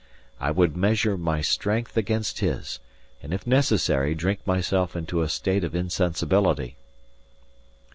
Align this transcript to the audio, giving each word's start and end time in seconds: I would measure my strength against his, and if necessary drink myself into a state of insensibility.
I 0.39 0.49
would 0.49 0.75
measure 0.75 1.15
my 1.15 1.41
strength 1.41 1.95
against 1.95 2.39
his, 2.39 2.79
and 3.21 3.31
if 3.35 3.45
necessary 3.45 4.15
drink 4.15 4.39
myself 4.47 4.95
into 4.95 5.21
a 5.21 5.29
state 5.29 5.63
of 5.63 5.75
insensibility. 5.75 6.75